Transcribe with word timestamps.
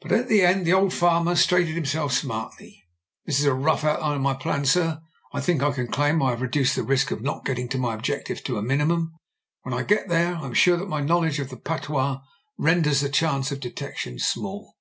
But 0.00 0.12
at 0.12 0.28
the 0.28 0.42
end 0.42 0.64
the 0.64 0.72
old 0.72 0.94
farmer 0.94 1.34
straightened 1.34 1.74
himself 1.74 2.12
•smartly. 2.12 2.68
''That 3.26 3.26
is 3.26 3.42
the 3.42 3.52
rough 3.52 3.82
outline 3.82 4.14
of 4.14 4.22
my 4.22 4.34
plan, 4.34 4.64
sir. 4.64 5.00
I 5.32 5.40
think 5.40 5.60
I 5.60 5.72
can 5.72 5.88
claim 5.88 6.20
that 6.20 6.24
I 6.26 6.30
have 6.30 6.40
reduced 6.40 6.76
the 6.76 6.84
risk 6.84 7.10
of 7.10 7.20
not 7.20 7.44
get 7.44 7.56
ting 7.56 7.68
to 7.70 7.78
my 7.78 7.92
objective 7.96 8.44
to 8.44 8.58
a 8.58 8.62
minimum. 8.62 9.14
When 9.62 9.74
I 9.74 9.82
get 9.82 10.08
there 10.08 10.36
•I 10.36 10.44
am 10.44 10.54
sure 10.54 10.76
that 10.76 10.88
my 10.88 11.00
knowledge 11.00 11.40
of 11.40 11.48
the 11.48 11.56
patois 11.56 12.20
renders 12.56 13.00
the 13.00 13.08
chance 13.08 13.50
of 13.50 13.58
detection 13.58 14.20
small. 14.20 14.74